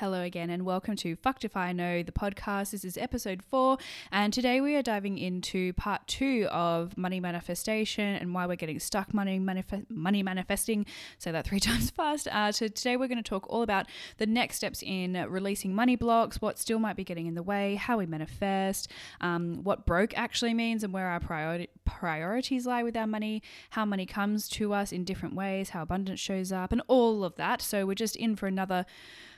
[0.00, 2.70] Hello again, and welcome to Fucked If I Know, the podcast.
[2.70, 3.76] This is episode four,
[4.10, 8.80] and today we are diving into part two of money manifestation and why we're getting
[8.80, 10.86] stuck money manif- money manifesting.
[11.18, 12.28] Say that three times fast.
[12.28, 15.96] Uh, so today we're going to talk all about the next steps in releasing money
[15.96, 18.90] blocks, what still might be getting in the way, how we manifest,
[19.20, 23.84] um, what broke actually means, and where our priority priorities lie with our money, how
[23.84, 27.60] money comes to us in different ways, how abundance shows up, and all of that.
[27.60, 28.86] So we're just in for another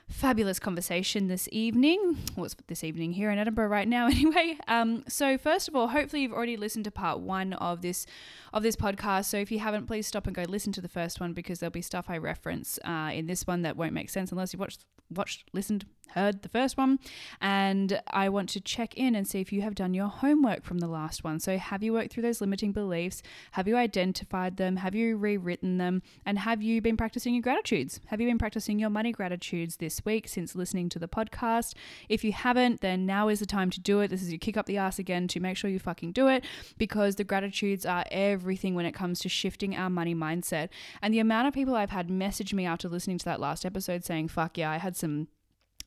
[0.09, 2.19] fabulous conversation this evening.
[2.35, 4.59] What's well, this evening here in Edinburgh right now, anyway.
[4.69, 8.07] Um, so first of all, hopefully you've already listened to part one of this
[8.53, 9.27] of this podcast.
[9.27, 11.71] So if you haven't, please stop and go listen to the first one because there'll
[11.71, 14.85] be stuff I reference uh, in this one that won't make sense unless you've watched
[15.11, 16.99] watched listened heard the first one.
[17.41, 20.79] And I want to check in and see if you have done your homework from
[20.79, 21.41] the last one.
[21.41, 23.23] So, have you worked through those limiting beliefs?
[23.53, 24.77] Have you identified them?
[24.77, 26.03] Have you rewritten them?
[26.25, 28.01] And have you been practicing your gratitudes?
[28.07, 31.75] Have you been practicing your money gratitudes this week since listening to the podcast?
[32.09, 34.09] If you haven't, then now is the time to do it.
[34.09, 36.45] This is your kick up the ass again to make sure you fucking do it
[36.79, 40.69] because the gratitudes are everything when it comes to shifting our money mindset.
[41.01, 44.05] And the amount of people I've had message me after listening to that last episode
[44.05, 45.29] saying, fuck yeah, I had some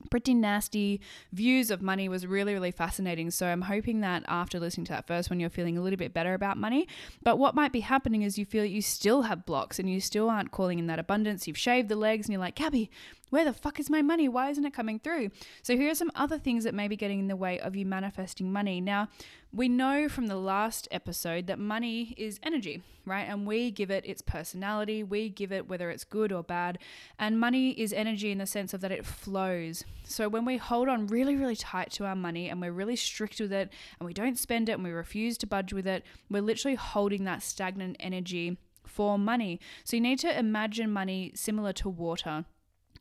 [0.09, 1.01] pretty nasty
[1.33, 3.31] views of money was really really fascinating.
[3.31, 6.13] So i'm hoping that after listening to that first one you're feeling a little bit
[6.13, 6.87] better about money.
[7.23, 10.29] But what might be happening is you feel you still have blocks and you still
[10.29, 11.47] aren't calling in that abundance.
[11.47, 12.89] You've shaved the legs and you're like gabby
[13.29, 14.29] where the fuck is my money?
[14.29, 15.31] Why isn't it coming through?
[15.63, 17.85] So, here are some other things that may be getting in the way of you
[17.85, 18.79] manifesting money.
[18.79, 19.09] Now,
[19.51, 23.23] we know from the last episode that money is energy, right?
[23.23, 26.77] And we give it its personality, we give it whether it's good or bad.
[27.17, 29.83] And money is energy in the sense of that it flows.
[30.03, 33.39] So, when we hold on really, really tight to our money and we're really strict
[33.39, 36.41] with it and we don't spend it and we refuse to budge with it, we're
[36.41, 39.59] literally holding that stagnant energy for money.
[39.83, 42.45] So, you need to imagine money similar to water.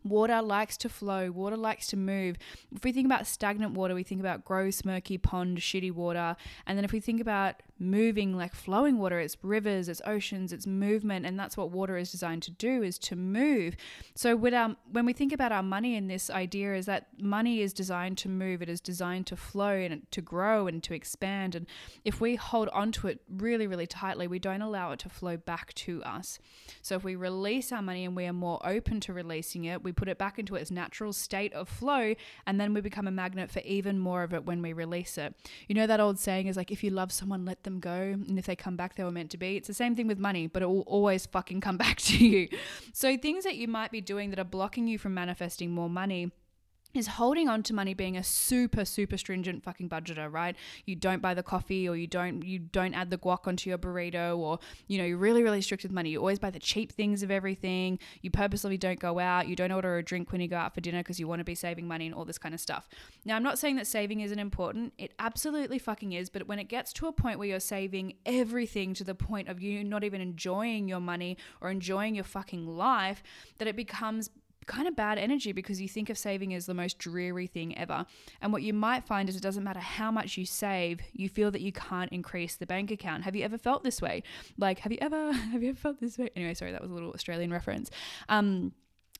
[0.04, 2.36] Water likes to flow, water likes to move.
[2.74, 6.36] If we think about stagnant water, we think about gross, murky pond, shitty water.
[6.66, 9.18] And then if we think about moving like flowing water.
[9.20, 12.98] It's rivers it's oceans it's movement and that's what water is designed to do is
[13.00, 13.76] to move.
[14.14, 17.60] So with our, when we think about our money in this idea is that money
[17.60, 21.54] is designed to move it is designed to flow and to grow and to expand.
[21.54, 21.66] And
[22.04, 25.74] if we hold onto it really really tightly we don't allow it to flow back
[25.74, 26.38] to us.
[26.82, 29.92] So if we release our money and we are more open to releasing it we
[29.92, 32.14] put it back into its natural state of flow
[32.46, 35.34] and then we become a magnet for even more of it when we release it.
[35.68, 37.92] You know that old saying is like if you love someone let them go.
[37.92, 39.56] And if they come back, they were meant to be.
[39.56, 42.48] It's the same thing with money, but it will always fucking come back to you.
[42.92, 46.32] So things that you might be doing that are blocking you from manifesting more money
[46.94, 50.56] is holding on to money being a super super stringent fucking budgeter right?
[50.86, 53.78] You don't buy the coffee or you don't you don't add the guac onto your
[53.78, 56.10] burrito or you know you're really really strict with money.
[56.10, 57.98] You always buy the cheap things of everything.
[58.22, 59.48] You purposely don't go out.
[59.48, 61.44] You don't order a drink when you go out for dinner because you want to
[61.44, 62.88] be saving money and all this kind of stuff.
[63.24, 64.92] Now i'm not saying that saving isn't important.
[64.98, 68.94] It absolutely fucking is but when it gets to a point where you're saving everything
[68.94, 73.22] to the point of you not even enjoying your money or enjoying your fucking life
[73.58, 74.30] that it becomes
[74.66, 78.06] kind of bad energy because you think of saving as the most dreary thing ever.
[78.40, 81.50] And what you might find is it doesn't matter how much you save, you feel
[81.50, 83.24] that you can't increase the bank account.
[83.24, 84.22] Have you ever felt this way?
[84.58, 86.30] Like, have you ever have you ever felt this way?
[86.36, 87.90] Anyway, sorry, that was a little Australian reference.
[88.28, 88.72] Um,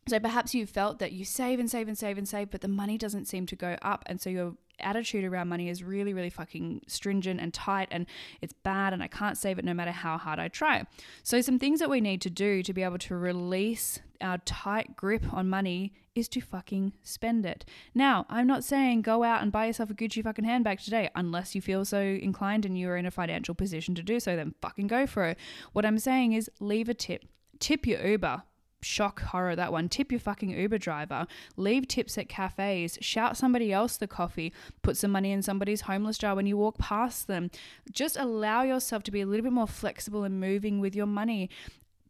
[0.07, 2.69] so perhaps you've felt that you save and save and save and save, but the
[2.69, 4.03] money doesn't seem to go up.
[4.07, 8.07] And so your attitude around money is really, really fucking stringent and tight and
[8.41, 10.87] it's bad and I can't save it no matter how hard I try.
[11.23, 14.97] So, some things that we need to do to be able to release our tight
[14.97, 17.65] grip on money is to fucking spend it.
[17.95, 21.55] Now, I'm not saying go out and buy yourself a Gucci fucking handbag today unless
[21.55, 24.87] you feel so inclined and you're in a financial position to do so, then fucking
[24.87, 25.39] go for it.
[25.73, 27.25] What I'm saying is leave a tip.
[27.59, 28.43] Tip your Uber
[28.85, 29.89] shock horror that one.
[29.89, 31.27] Tip your fucking uber driver.
[31.57, 32.99] Leave tips at cafes.
[33.01, 34.53] Shout somebody else the coffee.
[34.83, 37.51] Put some money in somebody's homeless jar when you walk past them.
[37.91, 41.51] Just allow yourself to be a little bit more flexible and moving with your money.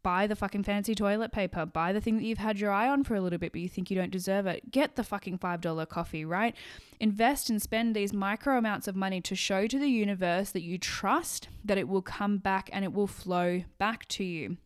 [0.02, 3.04] Buy the fucking fancy toilet paper, buy the thing that you've had your eye on
[3.04, 4.70] for a little bit, but you think you don't deserve it.
[4.70, 6.54] Get the fucking $5 coffee, right?
[7.00, 10.76] Invest and spend these micro amounts of money to show to the universe that you
[10.76, 14.58] trust that it will come back and it will flow back to you.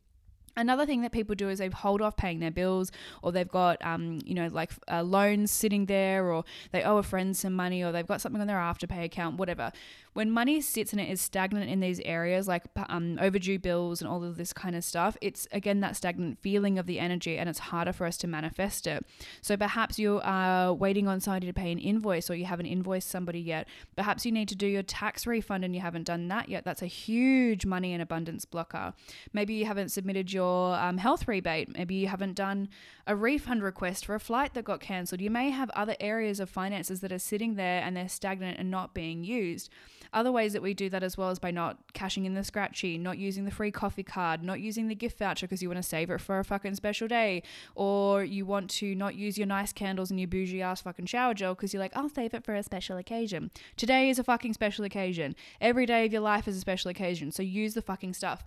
[0.59, 3.83] Another thing that people do is they hold off paying their bills, or they've got,
[3.83, 7.83] um, you know, like uh, loans sitting there, or they owe a friend some money,
[7.83, 9.73] or they've got something on their afterpay account, whatever.
[10.15, 14.11] When money sits and it is stagnant in these areas, like um, overdue bills and
[14.11, 17.49] all of this kind of stuff, it's again that stagnant feeling of the energy, and
[17.49, 19.07] it's harder for us to manifest it.
[19.41, 23.09] So perhaps you are waiting on somebody to pay an invoice, or you haven't invoiced
[23.09, 23.69] somebody yet.
[23.95, 26.65] Perhaps you need to do your tax refund and you haven't done that yet.
[26.65, 28.95] That's a huge money and abundance blocker.
[29.33, 31.77] Maybe you haven't submitted your your um, health rebate.
[31.77, 32.69] Maybe you haven't done
[33.07, 35.21] a refund request for a flight that got cancelled.
[35.21, 38.71] You may have other areas of finances that are sitting there and they're stagnant and
[38.71, 39.71] not being used.
[40.13, 42.97] Other ways that we do that as well is by not cashing in the scratchy,
[42.97, 45.89] not using the free coffee card, not using the gift voucher because you want to
[45.89, 47.43] save it for a fucking special day,
[47.75, 51.35] or you want to not use your nice candles and your bougie ass fucking shower
[51.35, 53.51] gel because you're like, I'll save it for a special occasion.
[53.77, 55.37] Today is a fucking special occasion.
[55.61, 57.31] Every day of your life is a special occasion.
[57.31, 58.45] So use the fucking stuff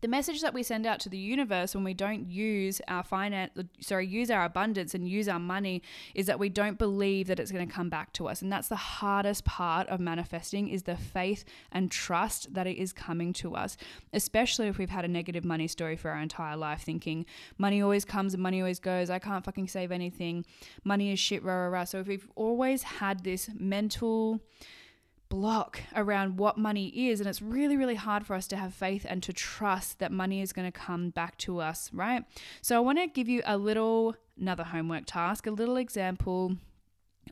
[0.00, 3.52] the message that we send out to the universe when we don't use our finance
[3.80, 5.82] sorry use our abundance and use our money
[6.14, 8.42] is that we don't believe that it's going to come back to us.
[8.42, 12.92] And that's the hardest part of manifesting is the faith and trust that it is
[12.92, 13.76] coming to us
[14.12, 17.26] especially if we've had a negative money story for our entire life thinking
[17.58, 19.10] money always comes and money always goes.
[19.10, 20.44] I can't fucking save anything.
[20.84, 21.84] Money is shit rah rah rah.
[21.84, 24.40] So if we've always had this mental
[25.28, 27.20] block around what money is.
[27.20, 30.40] And it's really, really hard for us to have faith and to trust that money
[30.40, 32.24] is going to come back to us, right?
[32.62, 36.56] So I want to give you a little, another homework task, a little example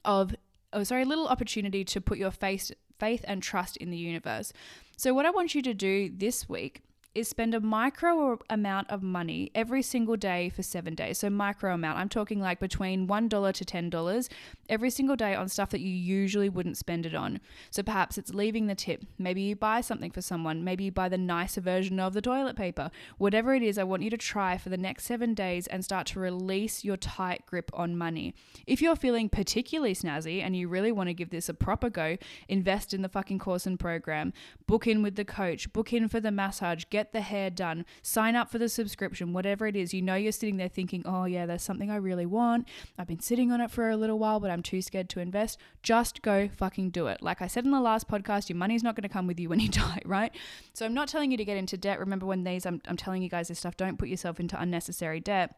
[0.05, 0.35] of,
[0.73, 4.53] oh, sorry, a little opportunity to put your faith, faith and trust in the universe.
[4.97, 6.83] So, what I want you to do this week
[7.17, 11.19] is spend a micro amount of money every single day for seven days.
[11.19, 14.29] So, micro amount, I'm talking like between $1 to $10
[14.69, 17.41] every single day on stuff that you usually wouldn't spend it on.
[17.71, 19.05] So, perhaps it's leaving the tip.
[19.19, 20.63] Maybe you buy something for someone.
[20.63, 22.91] Maybe you buy the nicer version of the toilet paper.
[23.17, 26.07] Whatever it is, I want you to try for the next seven days and start
[26.09, 28.35] to release your tight grip on money.
[28.67, 32.19] If you're feeling particularly snazzy and you really want to give this a proper go,
[32.49, 34.35] invest in the fucking course and program,
[34.67, 37.85] book in with the coach, book in for the massage, get get the hair done,
[38.03, 39.95] sign up for the subscription, whatever it is.
[39.95, 42.67] You know, you're sitting there thinking, oh, yeah, there's something I really want.
[42.99, 45.59] I've been sitting on it for a little while, but I'm too scared to invest.
[45.83, 47.23] Just go fucking do it.
[47.23, 49.49] Like I said in the last podcast, your money's not going to come with you
[49.49, 50.35] when you die, right?
[50.73, 52.01] So I'm not telling you to get into debt.
[52.01, 55.21] Remember when these, I'm, I'm telling you guys this stuff, don't put yourself into unnecessary
[55.21, 55.55] debt.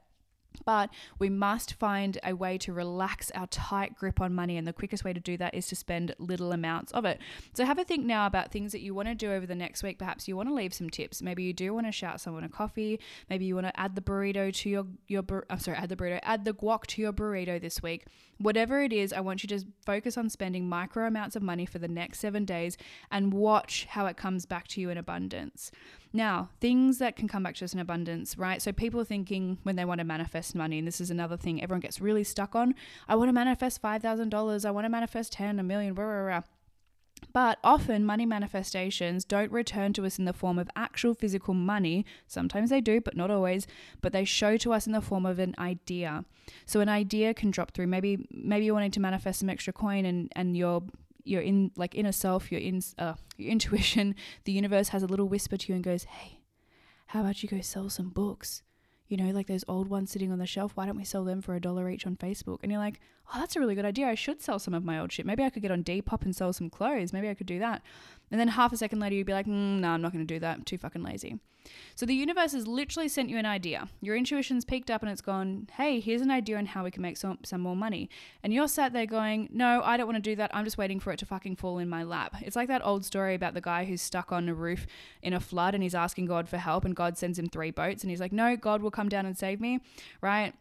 [0.64, 4.56] But we must find a way to relax our tight grip on money.
[4.56, 7.20] And the quickest way to do that is to spend little amounts of it.
[7.54, 9.82] So have a think now about things that you want to do over the next
[9.82, 9.98] week.
[9.98, 11.22] Perhaps you want to leave some tips.
[11.22, 13.00] Maybe you do want to shout someone a coffee.
[13.30, 16.20] Maybe you want to add the burrito to your, your I'm sorry, add the burrito,
[16.22, 18.06] add the guac to your burrito this week.
[18.38, 21.78] Whatever it is, I want you to focus on spending micro amounts of money for
[21.78, 22.76] the next seven days
[23.10, 25.72] and watch how it comes back to you in abundance.
[26.12, 28.62] Now, things that can come back to us in abundance, right?
[28.62, 31.80] So people thinking when they want to manifest money, and this is another thing everyone
[31.80, 32.74] gets really stuck on.
[33.08, 34.64] I want to manifest $5,000.
[34.64, 36.42] I want to manifest 10, a million, blah, blah, blah.
[37.32, 42.06] But often, money manifestations don't return to us in the form of actual physical money.
[42.26, 43.66] Sometimes they do, but not always.
[44.00, 46.24] But they show to us in the form of an idea.
[46.64, 47.88] So an idea can drop through.
[47.88, 50.82] Maybe maybe you're wanting to manifest some extra coin, and and you're
[51.28, 54.14] your in like inner self, your in uh, your intuition,
[54.44, 56.40] the universe has a little whisper to you and goes, "Hey,
[57.06, 58.62] how about you go sell some books?
[59.08, 60.72] You know, like those old ones sitting on the shelf.
[60.74, 63.00] Why don't we sell them for a dollar each on Facebook?" And you're like,
[63.34, 64.08] "Oh, that's a really good idea.
[64.08, 65.26] I should sell some of my old shit.
[65.26, 67.12] Maybe I could get on Depop and sell some clothes.
[67.12, 67.82] Maybe I could do that."
[68.30, 70.34] And then half a second later, you'd be like, mm, "No, I'm not going to
[70.34, 70.58] do that.
[70.58, 71.38] I'm too fucking lazy."
[71.94, 73.88] So the universe has literally sent you an idea.
[74.00, 77.02] Your intuition's peaked up and it's gone, hey, here's an idea on how we can
[77.02, 78.08] make some, some more money.
[78.42, 80.50] And you're sat there going, no, I don't want to do that.
[80.54, 82.36] I'm just waiting for it to fucking fall in my lap.
[82.42, 84.86] It's like that old story about the guy who's stuck on a roof
[85.22, 88.02] in a flood and he's asking God for help and God sends him three boats
[88.02, 89.78] and he's like, no, God will come down and save me,
[90.20, 90.52] right?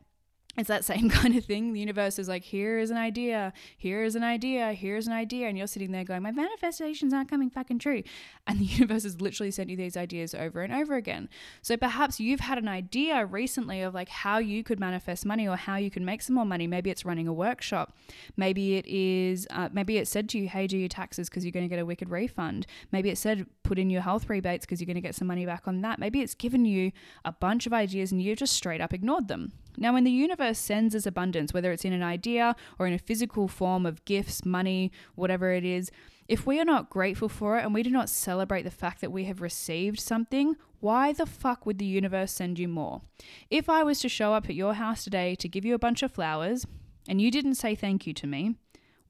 [0.58, 1.74] It's that same kind of thing.
[1.74, 5.48] The universe is like, here is an idea, here is an idea, here's an idea.
[5.48, 8.04] And you're sitting there going, my manifestations aren't coming fucking true.
[8.50, 11.28] And the universe has literally sent you these ideas over and over again.
[11.62, 15.58] So perhaps you've had an idea recently of like how you could manifest money or
[15.58, 16.66] how you can make some more money.
[16.66, 17.98] Maybe it's running a workshop.
[18.38, 21.52] Maybe it is, uh, maybe it said to you, hey, do your taxes because you're
[21.52, 22.66] going to get a wicked refund.
[22.94, 25.46] Maybe it said, put in your health rebates because you're going to get some money
[25.46, 26.00] back on that.
[26.00, 26.94] Maybe it's given you
[27.26, 29.52] a bunch of ideas and you've just straight up ignored them.
[29.80, 33.00] Now, when the universe sends us abundance, whether it's in an idea or in a
[33.00, 35.92] physical form of gifts, money, whatever it is,
[36.28, 39.12] if we are not grateful for it and we do not celebrate the fact that
[39.12, 43.02] we have received something, why the fuck would the universe send you more?
[43.50, 46.04] If I was to show up at your house today to give you a bunch
[46.04, 46.66] of flowers
[47.08, 48.56] and you didn't say thank you to me,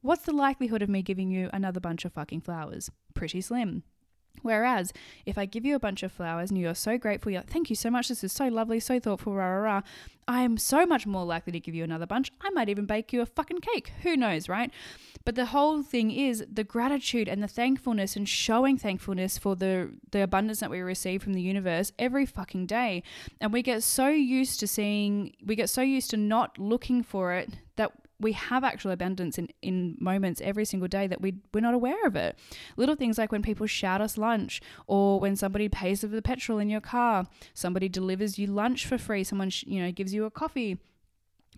[0.00, 2.88] what's the likelihood of me giving you another bunch of fucking flowers?
[3.14, 3.82] Pretty slim.
[4.42, 4.92] Whereas
[5.26, 7.70] if I give you a bunch of flowers and you're so grateful, you're like, thank
[7.70, 9.82] you so much, this is so lovely, so thoughtful, rah, rah, rah,
[10.28, 12.30] I am so much more likely to give you another bunch.
[12.42, 13.92] I might even bake you a fucking cake.
[14.02, 14.70] Who knows, right?
[15.24, 19.90] But the whole thing is the gratitude and the thankfulness and showing thankfulness for the,
[20.10, 23.02] the abundance that we receive from the universe every fucking day.
[23.40, 27.32] And we get so used to seeing, we get so used to not looking for
[27.32, 27.50] it
[28.20, 32.06] we have actual abundance in, in moments every single day that we, we're not aware
[32.06, 32.38] of it.
[32.76, 36.58] Little things like when people shout us lunch, or when somebody pays for the petrol
[36.58, 40.30] in your car, somebody delivers you lunch for free, someone, you know, gives you a
[40.30, 40.78] coffee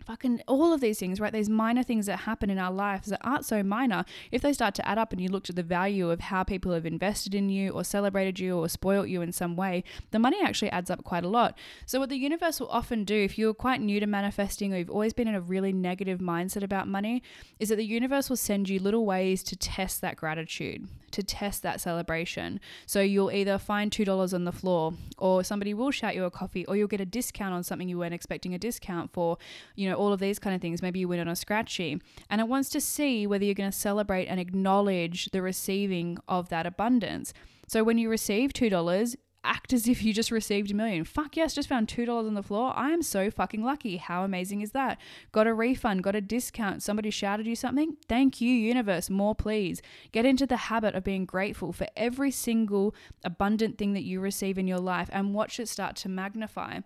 [0.04, 1.32] fucking all of these things, right?
[1.32, 4.74] These minor things that happen in our lives that aren't so minor, if they start
[4.76, 7.48] to add up and you looked at the value of how people have invested in
[7.48, 11.04] you or celebrated you or spoilt you in some way, the money actually adds up
[11.04, 11.56] quite a lot.
[11.86, 14.90] So, what the universe will often do, if you're quite new to manifesting or you've
[14.90, 17.22] always been in a really negative mindset about money,
[17.58, 21.62] is that the universe will send you little ways to test that gratitude, to test
[21.62, 22.60] that celebration.
[22.86, 26.66] So, you'll either find $2 on the floor, or somebody will shout you a coffee,
[26.66, 29.38] or you'll get a discount on something you weren't expecting a discount for.
[29.76, 30.82] You know, know, all of these kind of things.
[30.82, 32.00] Maybe you win on a scratchy.
[32.28, 36.48] And it wants to see whether you're going to celebrate and acknowledge the receiving of
[36.48, 37.32] that abundance.
[37.68, 41.04] So when you receive $2, act as if you just received a million.
[41.04, 42.72] Fuck yes, just found $2 on the floor.
[42.76, 43.96] I am so fucking lucky.
[43.96, 44.98] How amazing is that?
[45.32, 47.96] Got a refund, got a discount, somebody shouted you something?
[48.08, 49.08] Thank you, universe.
[49.08, 49.80] More, please.
[50.12, 52.94] Get into the habit of being grateful for every single
[53.24, 56.80] abundant thing that you receive in your life and watch it start to magnify.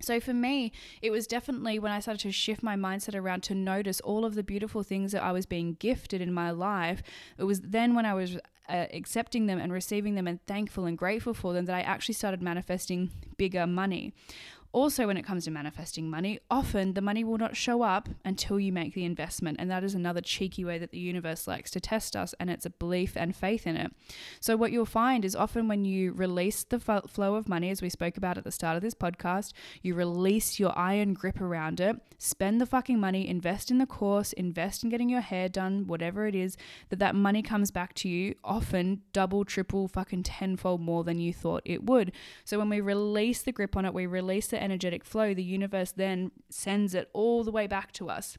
[0.00, 3.54] So for me, it was definitely when I started to shift my mindset around to
[3.54, 7.02] notice all of the beautiful things that I was being gifted in my life.
[7.36, 8.36] It was then when I was
[8.68, 12.14] uh, accepting them and receiving them and thankful and grateful for them that I actually
[12.14, 14.12] started manifesting bigger money.
[14.72, 18.60] Also, when it comes to manifesting money, often the money will not show up until
[18.60, 19.56] you make the investment.
[19.58, 22.66] And that is another cheeky way that the universe likes to test us, and it's
[22.66, 23.92] a belief and faith in it.
[24.40, 27.88] So, what you'll find is often when you release the flow of money, as we
[27.88, 31.96] spoke about at the start of this podcast, you release your iron grip around it,
[32.18, 36.26] spend the fucking money, invest in the course, invest in getting your hair done, whatever
[36.26, 36.56] it is,
[36.90, 41.32] that that money comes back to you often double, triple, fucking tenfold more than you
[41.32, 42.12] thought it would.
[42.44, 45.42] So, when we release the grip on it, we release the the energetic flow, the
[45.42, 48.36] universe then sends it all the way back to us.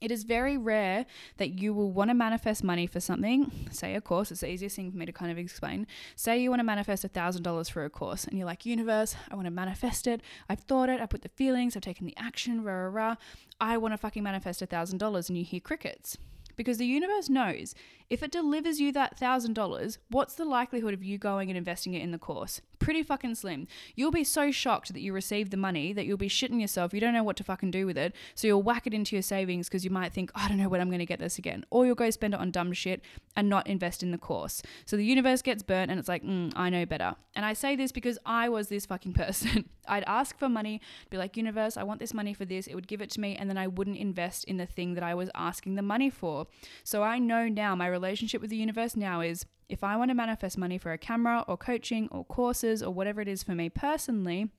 [0.00, 1.06] It is very rare
[1.38, 3.50] that you will want to manifest money for something.
[3.72, 5.88] Say a course, it's the easiest thing for me to kind of explain.
[6.14, 9.34] Say you want to manifest a $1,000 for a course, and you're like, Universe, I
[9.34, 10.20] want to manifest it.
[10.48, 13.14] I've thought it, I've put the feelings, I've taken the action, rah, rah, rah.
[13.60, 16.16] I want to fucking manifest a $1,000, and you hear crickets.
[16.54, 17.74] Because the universe knows
[18.10, 22.02] if it delivers you that $1,000, what's the likelihood of you going and investing it
[22.02, 22.60] in the course?
[22.78, 23.66] Pretty fucking slim.
[23.96, 26.94] You'll be so shocked that you received the money that you'll be shitting yourself.
[26.94, 28.14] You don't know what to fucking do with it.
[28.34, 30.68] So you'll whack it into your savings because you might think, oh, I don't know
[30.68, 31.66] when I'm going to get this again.
[31.70, 33.02] Or you'll go spend it on dumb shit
[33.36, 34.62] and not invest in the course.
[34.86, 37.14] So the universe gets burnt and it's like, mm, I know better.
[37.34, 39.68] And I say this because I was this fucking person.
[39.88, 42.66] I'd ask for money, be like, universe, I want this money for this.
[42.66, 45.02] It would give it to me, and then I wouldn't invest in the thing that
[45.02, 46.46] I was asking the money for.
[46.84, 50.14] So I know now my relationship with the universe now is if I want to
[50.14, 53.68] manifest money for a camera or coaching or courses or whatever it is for me
[53.68, 54.50] personally,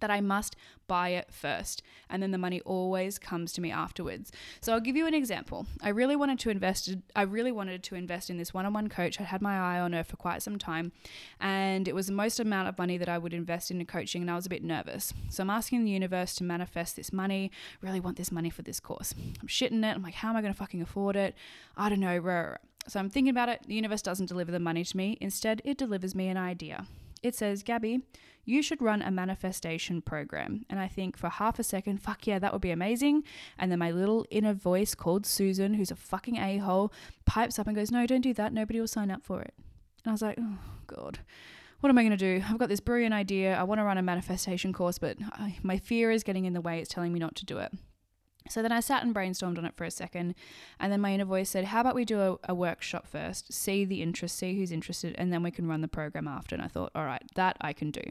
[0.00, 0.56] that I must
[0.88, 1.82] buy it first.
[2.08, 4.32] And then the money always comes to me afterwards.
[4.60, 5.66] So I'll give you an example.
[5.82, 9.20] I really wanted to invest I really wanted to invest in this one-on-one coach.
[9.20, 10.92] I'd had my eye on her for quite some time.
[11.40, 14.30] And it was the most amount of money that I would invest into coaching and
[14.30, 15.12] I was a bit nervous.
[15.28, 17.50] So I'm asking the universe to manifest this money.
[17.80, 19.14] Really want this money for this course.
[19.40, 19.94] I'm shitting it.
[19.94, 21.34] I'm like, how am I going to fucking afford it?
[21.76, 22.56] I don't know.
[22.88, 23.62] So I'm thinking about it.
[23.66, 25.16] The universe doesn't deliver the money to me.
[25.20, 26.86] Instead, it delivers me an idea.
[27.22, 28.00] It says, Gabby,
[28.44, 30.64] you should run a manifestation program.
[30.70, 33.24] And I think for half a second, fuck yeah, that would be amazing.
[33.58, 36.92] And then my little inner voice called Susan, who's a fucking a hole,
[37.26, 38.52] pipes up and goes, no, don't do that.
[38.52, 39.54] Nobody will sign up for it.
[40.04, 41.18] And I was like, oh, God.
[41.80, 42.42] What am I going to do?
[42.48, 43.54] I've got this brilliant idea.
[43.54, 46.60] I want to run a manifestation course, but I, my fear is getting in the
[46.60, 46.78] way.
[46.78, 47.72] It's telling me not to do it.
[48.48, 50.34] So then I sat and brainstormed on it for a second,
[50.78, 53.84] and then my inner voice said, How about we do a, a, workshop first, see
[53.84, 56.54] the interest, see who's interested, and then we can run the program after.
[56.54, 58.02] And I thought, All right, that I can do.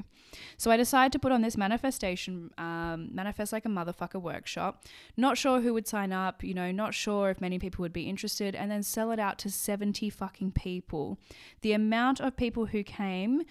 [0.58, 4.84] So I decided to put on this manifestation, um, manifest like a motherfucker workshop.
[5.18, 8.04] Not sure who would sign up, you know, not sure if many people would be
[8.04, 11.18] interested, and then sell it out to 70 fucking people.
[11.62, 13.44] The amount of people who came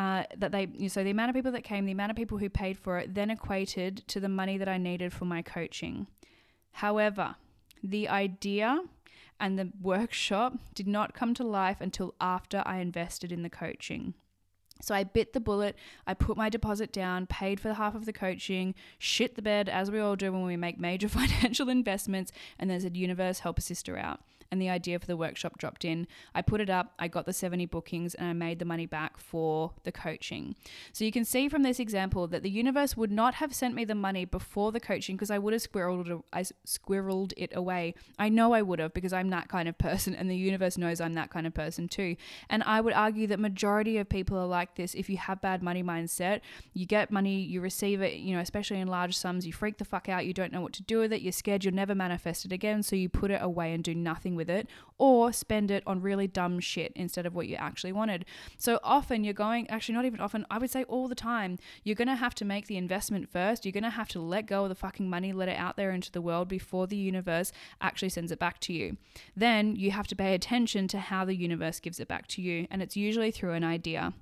[0.00, 2.38] uh, that they you so the amount of people that came, the amount of people
[2.38, 6.06] who paid for it, then equated to the money that I needed for my coaching.
[6.72, 7.34] However,
[7.82, 8.80] the idea
[9.38, 14.14] and the workshop did not come to life until after I invested in the coaching.
[14.80, 15.76] So I bit the bullet,
[16.06, 19.90] I put my deposit down, paid for half of the coaching, shit the bed as
[19.90, 23.62] we all do when we make major financial investments, and then said, Universe, help a
[23.62, 24.20] sister out.
[24.50, 26.06] And the idea for the workshop dropped in.
[26.34, 29.18] I put it up, I got the 70 bookings, and I made the money back
[29.18, 30.54] for the coaching.
[30.92, 33.84] So you can see from this example that the universe would not have sent me
[33.84, 37.94] the money before the coaching because I would have squirreled I squirreled it away.
[38.18, 41.00] I know I would have because I'm that kind of person, and the universe knows
[41.00, 42.16] I'm that kind of person too.
[42.48, 44.94] And I would argue that majority of people are like this.
[44.94, 46.40] If you have bad money mindset,
[46.72, 49.84] you get money, you receive it, you know, especially in large sums, you freak the
[49.84, 52.44] fuck out, you don't know what to do with it, you're scared you'll never manifest
[52.44, 54.66] it again, so you put it away and do nothing with it,
[54.96, 58.24] or spend it on really dumb shit instead of what you actually wanted.
[58.56, 61.94] So often you're going, actually, not even often, I would say all the time, you're
[61.94, 63.66] gonna have to make the investment first.
[63.66, 66.10] You're gonna have to let go of the fucking money, let it out there into
[66.10, 68.96] the world before the universe actually sends it back to you.
[69.36, 72.66] Then you have to pay attention to how the universe gives it back to you,
[72.70, 74.14] and it's usually through an idea.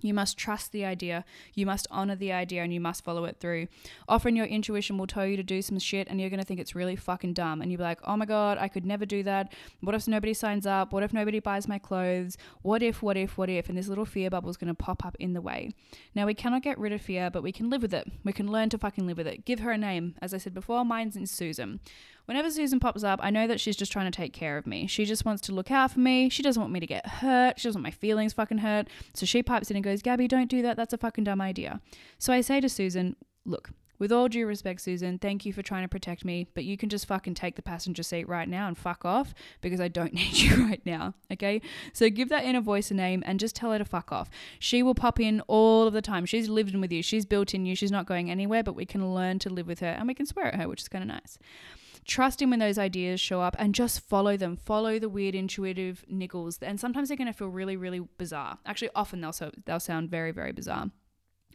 [0.00, 3.38] You must trust the idea, you must honor the idea, and you must follow it
[3.40, 3.68] through.
[4.08, 6.74] Often your intuition will tell you to do some shit, and you're gonna think it's
[6.74, 7.60] really fucking dumb.
[7.60, 9.52] And you'll be like, oh my god, I could never do that.
[9.80, 10.92] What if nobody signs up?
[10.92, 12.36] What if nobody buys my clothes?
[12.62, 13.68] What if, what if, what if?
[13.68, 15.74] And this little fear bubble is gonna pop up in the way.
[16.14, 18.10] Now, we cannot get rid of fear, but we can live with it.
[18.24, 19.44] We can learn to fucking live with it.
[19.44, 20.14] Give her a name.
[20.20, 21.80] As I said before, mine's in Susan.
[22.26, 24.86] Whenever Susan pops up, I know that she's just trying to take care of me.
[24.86, 26.28] She just wants to look out for me.
[26.28, 27.58] She doesn't want me to get hurt.
[27.58, 28.86] She doesn't want my feelings fucking hurt.
[29.14, 30.76] So she pipes in and goes, Gabby, don't do that.
[30.76, 31.80] That's a fucking dumb idea.
[32.18, 33.70] So I say to Susan, look,
[34.00, 36.88] with all due respect, Susan, thank you for trying to protect me, but you can
[36.88, 40.38] just fucking take the passenger seat right now and fuck off because I don't need
[40.38, 41.14] you right now.
[41.30, 41.60] Okay?
[41.92, 44.30] So give that inner voice a name and just tell her to fuck off.
[44.58, 46.24] She will pop in all of the time.
[46.24, 48.86] She's lived in with you, she's built in you, she's not going anywhere, but we
[48.86, 51.02] can learn to live with her and we can swear at her, which is kind
[51.02, 51.38] of nice.
[52.06, 54.56] Trust in when those ideas show up and just follow them.
[54.56, 56.58] Follow the weird intuitive niggles.
[56.62, 58.58] And sometimes they're going to feel really, really bizarre.
[58.66, 60.90] Actually, often they'll, so, they'll sound very, very bizarre.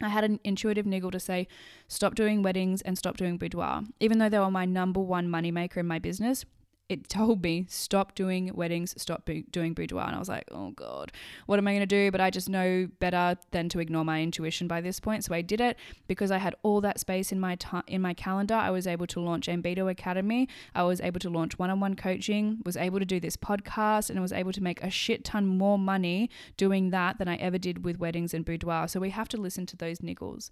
[0.02, 1.48] I had an intuitive niggle to say,
[1.88, 3.84] stop doing weddings and stop doing boudoir.
[4.00, 6.46] Even though they were my number one moneymaker in my business,
[6.88, 11.12] it told me stop doing weddings, stop doing boudoir, and I was like, oh god,
[11.48, 12.12] what am I going to do?
[12.12, 15.42] But I just know better than to ignore my intuition by this point, so I
[15.42, 15.78] did it
[16.08, 18.54] because I had all that space in my t- in my calendar.
[18.54, 20.48] I was able to launch Ambedo Academy.
[20.76, 22.62] I was able to launch one-on-one coaching.
[22.66, 25.48] Was able to do this podcast, and I was able to make a shit ton
[25.48, 28.88] more money doing that than I ever did with weddings and boudoir.
[28.88, 30.52] So we have to listen to those niggles.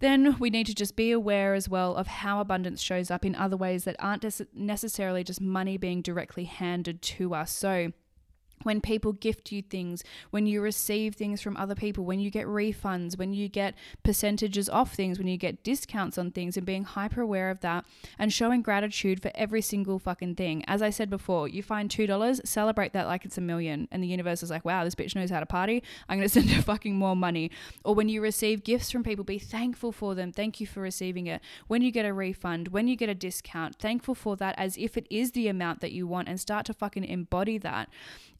[0.00, 3.34] Then we need to just be aware as well of how abundance shows up in
[3.34, 4.24] other ways that aren't
[4.54, 7.50] necessarily just money being directly handed to us.
[7.50, 7.92] So,
[8.62, 12.46] when people gift you things, when you receive things from other people, when you get
[12.46, 16.84] refunds, when you get percentages off things, when you get discounts on things, and being
[16.84, 17.84] hyper aware of that
[18.18, 20.64] and showing gratitude for every single fucking thing.
[20.66, 23.88] As I said before, you find $2, celebrate that like it's a million.
[23.90, 25.82] And the universe is like, wow, this bitch knows how to party.
[26.08, 27.50] I'm going to send her fucking more money.
[27.84, 30.32] Or when you receive gifts from people, be thankful for them.
[30.32, 31.40] Thank you for receiving it.
[31.66, 34.96] When you get a refund, when you get a discount, thankful for that as if
[34.96, 37.88] it is the amount that you want and start to fucking embody that.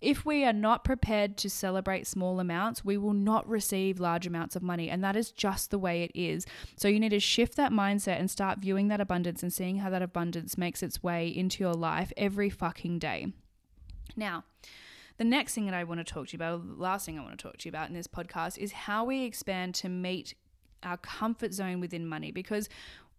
[0.08, 4.56] If we are not prepared to celebrate small amounts, we will not receive large amounts
[4.56, 4.88] of money.
[4.88, 6.46] And that is just the way it is.
[6.76, 9.90] So you need to shift that mindset and start viewing that abundance and seeing how
[9.90, 13.34] that abundance makes its way into your life every fucking day.
[14.16, 14.44] Now,
[15.18, 17.22] the next thing that I want to talk to you about, the last thing I
[17.22, 20.34] want to talk to you about in this podcast, is how we expand to meet
[20.82, 22.70] our comfort zone within money because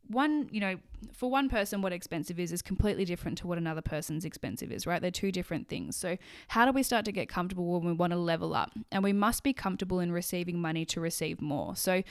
[0.10, 0.76] one, you know,
[1.14, 4.88] for one person, what expensive is is completely different to what another person's expensive is,
[4.88, 5.02] right?
[5.02, 5.96] They're two different things.
[5.96, 6.18] So,
[6.50, 8.72] how do we start to get comfortable when we want to level up?
[8.92, 11.76] And we must be comfortable in receiving money to receive more.
[11.76, 12.04] So,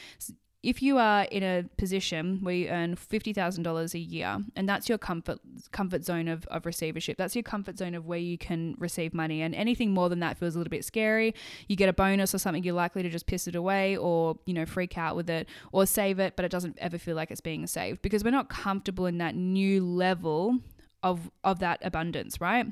[0.62, 4.98] if you are in a position where you earn $50,000 a year and that's your
[4.98, 5.38] comfort
[5.70, 9.40] comfort zone of, of receivership, that's your comfort zone of where you can receive money
[9.40, 11.32] and anything more than that feels a little bit scary.
[11.68, 14.54] You get a bonus or something, you're likely to just piss it away or, you
[14.54, 17.40] know, freak out with it or save it, but it doesn't ever feel like it's
[17.40, 20.58] being saved because we're not comfortable in that new level
[21.04, 22.66] of of that abundance, right?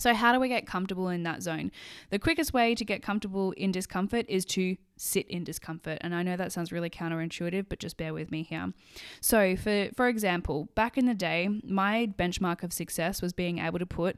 [0.00, 1.70] So, how do we get comfortable in that zone?
[2.08, 5.98] The quickest way to get comfortable in discomfort is to sit in discomfort.
[6.00, 8.72] And I know that sounds really counterintuitive, but just bear with me here.
[9.20, 13.78] So, for, for example, back in the day, my benchmark of success was being able
[13.78, 14.16] to put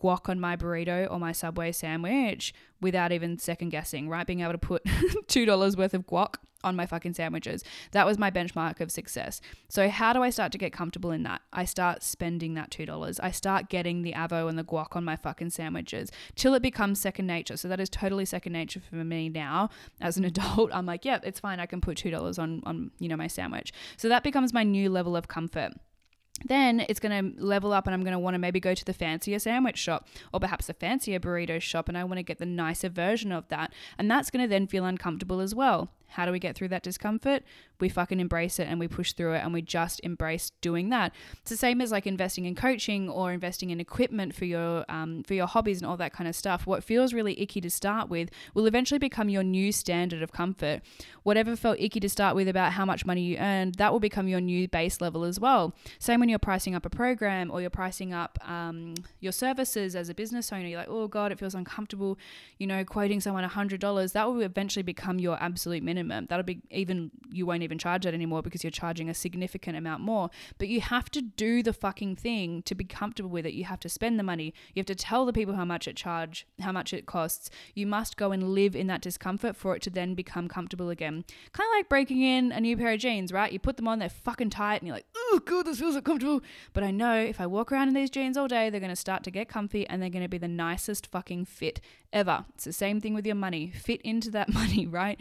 [0.00, 4.26] guac on my burrito or my Subway sandwich without even second guessing, right?
[4.26, 7.62] Being able to put $2 worth of guac on my fucking sandwiches.
[7.92, 9.40] That was my benchmark of success.
[9.68, 11.42] So, how do I start to get comfortable in that?
[11.52, 13.20] I start spending that $2.
[13.22, 17.00] I start getting the avo and the guac on my fucking sandwiches till it becomes
[17.00, 17.56] second nature.
[17.56, 19.70] So, that is totally second nature for me now
[20.00, 20.70] as an adult.
[20.74, 21.60] I'm like, yeah, it's fine.
[21.60, 23.72] I can put $2 on, on, you know, my sandwich.
[23.96, 25.72] So, that becomes my new level of comfort
[26.44, 28.84] then it's going to level up and I'm going to want to maybe go to
[28.84, 32.38] the fancier sandwich shop or perhaps a fancier burrito shop and I want to get
[32.38, 33.72] the nicer version of that.
[33.98, 35.90] And that's going to then feel uncomfortable as well.
[36.08, 37.42] How do we get through that discomfort?
[37.80, 41.14] We fucking embrace it and we push through it and we just embrace doing that.
[41.40, 45.22] It's the same as like investing in coaching or investing in equipment for your um,
[45.22, 46.66] for your hobbies and all that kind of stuff.
[46.66, 50.80] What feels really icky to start with will eventually become your new standard of comfort.
[51.22, 54.26] Whatever felt icky to start with about how much money you earned, that will become
[54.28, 55.74] your new base level as well.
[55.98, 60.08] Same when you're pricing up a program or you're pricing up um, your services as
[60.08, 60.66] a business owner.
[60.66, 62.18] You're like, oh god, it feels uncomfortable.
[62.58, 64.12] You know, quoting someone hundred dollars.
[64.12, 65.97] That will eventually become your absolute minimum.
[66.06, 70.02] That'll be even you won't even charge that anymore because you're charging a significant amount
[70.02, 70.30] more.
[70.58, 73.54] But you have to do the fucking thing to be comfortable with it.
[73.54, 74.54] You have to spend the money.
[74.74, 77.50] You have to tell the people how much it charge, how much it costs.
[77.74, 81.24] You must go and live in that discomfort for it to then become comfortable again.
[81.52, 83.52] Kind of like breaking in a new pair of jeans, right?
[83.52, 86.42] You put them on, they're fucking tight, and you're like, oh god, this feels uncomfortable.
[86.72, 89.24] But I know if I walk around in these jeans all day, they're gonna start
[89.24, 91.80] to get comfy and they're gonna be the nicest fucking fit
[92.12, 92.44] ever.
[92.54, 93.70] It's the same thing with your money.
[93.70, 95.20] Fit into that money, right?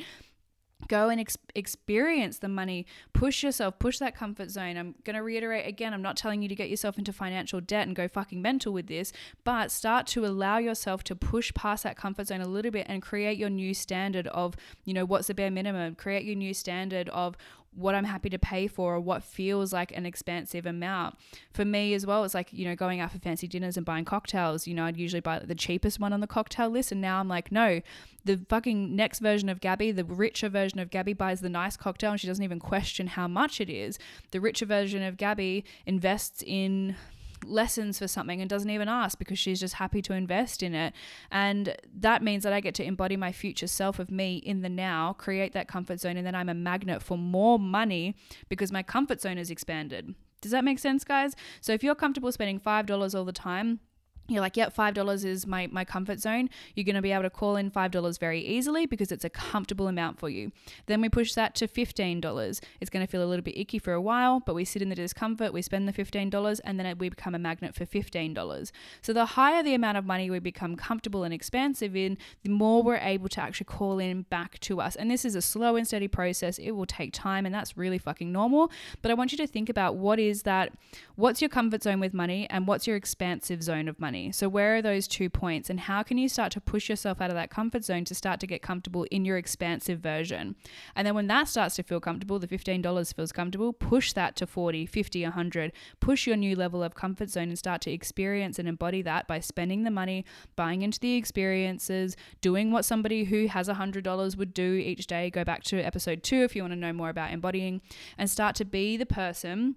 [0.87, 2.85] Go and ex- experience the money.
[3.13, 4.77] Push yourself push that comfort zone.
[4.77, 7.87] I'm going to reiterate again i'm not telling you to get yourself into financial debt
[7.87, 9.11] and go fucking mental with this
[9.43, 13.01] but start to allow yourself to push past that comfort zone a little bit and
[13.01, 15.95] create your new standard of you know what's the bare minimum?
[15.95, 17.35] Create your new standard of
[17.77, 21.15] what I'm happy to pay for or what feels like an expansive amount.
[21.53, 24.03] For me as well, it's like, you know, going out for fancy dinners and buying
[24.03, 24.65] cocktails.
[24.65, 26.91] You know, I'd usually buy the cheapest one on the cocktail list.
[26.91, 27.81] And now I'm like, no,
[28.25, 32.11] the fucking next version of Gabby, the richer version of Gabby buys the nice cocktail
[32.11, 33.99] and she doesn't even question how much it is.
[34.31, 36.95] The richer version of Gabby invests in
[37.45, 40.93] lessons for something and doesn't even ask because she's just happy to invest in it.
[41.31, 44.69] And that means that I get to embody my future self of me in the
[44.69, 48.15] now, create that comfort zone, and then I'm a magnet for more money
[48.49, 50.15] because my comfort zone is expanded.
[50.41, 51.35] Does that make sense, guys?
[51.61, 53.79] So if you're comfortable spending $5 all the time,
[54.27, 56.49] you're like, yep, five dollars is my my comfort zone.
[56.75, 59.29] You're going to be able to call in five dollars very easily because it's a
[59.29, 60.51] comfortable amount for you.
[60.85, 62.59] Then we push that to fifteen dollars.
[62.81, 64.89] It's going to feel a little bit icky for a while, but we sit in
[64.89, 65.53] the discomfort.
[65.53, 68.71] We spend the fifteen dollars, and then we become a magnet for fifteen dollars.
[69.01, 72.83] So the higher the amount of money we become comfortable and expansive in, the more
[72.83, 74.95] we're able to actually call in back to us.
[74.95, 76.57] And this is a slow and steady process.
[76.57, 78.71] It will take time, and that's really fucking normal.
[79.01, 80.73] But I want you to think about what is that.
[81.15, 84.16] What's your comfort zone with money, and what's your expansive zone of money?
[84.17, 84.31] Money.
[84.31, 87.29] So, where are those two points, and how can you start to push yourself out
[87.29, 90.55] of that comfort zone to start to get comfortable in your expansive version?
[90.95, 94.47] And then, when that starts to feel comfortable, the $15 feels comfortable, push that to
[94.47, 95.71] 40, 50, 100.
[95.99, 99.39] Push your new level of comfort zone and start to experience and embody that by
[99.39, 100.25] spending the money,
[100.55, 105.29] buying into the experiences, doing what somebody who has $100 would do each day.
[105.29, 107.81] Go back to episode two if you want to know more about embodying
[108.17, 109.75] and start to be the person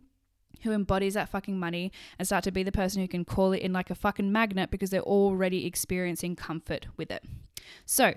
[0.63, 3.63] who embodies that fucking money and start to be the person who can call it
[3.63, 7.25] in like a fucking magnet because they're already experiencing comfort with it.
[7.87, 8.15] So,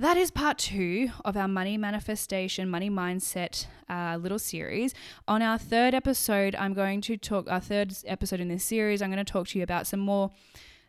[0.00, 4.94] that is part two of our money manifestation, money mindset uh, little series.
[5.26, 9.10] On our third episode, I'm going to talk, our third episode in this series, I'm
[9.10, 10.30] going to talk to you about some more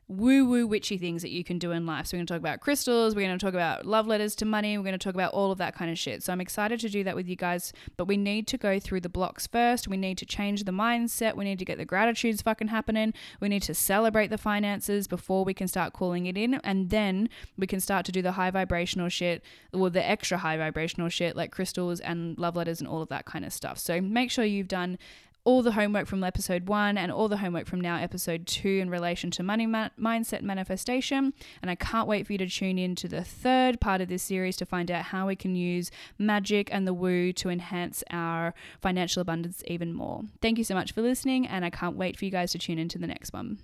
[0.09, 2.07] woo woo witchy things that you can do in life.
[2.07, 4.45] So, we're going to talk about crystals, we're going to talk about love letters to
[4.45, 6.23] money, we're going to talk about all of that kind of shit.
[6.23, 9.01] So, I'm excited to do that with you guys, but we need to go through
[9.01, 9.87] the blocks first.
[9.87, 13.49] We need to change the mindset, we need to get the gratitudes fucking happening, we
[13.49, 17.67] need to celebrate the finances before we can start calling it in, and then we
[17.67, 21.51] can start to do the high vibrational shit or the extra high vibrational shit like
[21.51, 23.77] crystals and love letters and all of that kind of stuff.
[23.77, 24.97] So, make sure you've done
[25.43, 28.89] all the homework from episode one and all the homework from now episode two in
[28.89, 31.33] relation to money ma- mindset manifestation.
[31.61, 34.23] And I can't wait for you to tune in to the third part of this
[34.23, 38.53] series to find out how we can use magic and the woo to enhance our
[38.81, 40.23] financial abundance even more.
[40.41, 42.79] Thank you so much for listening, and I can't wait for you guys to tune
[42.79, 43.59] into the next one.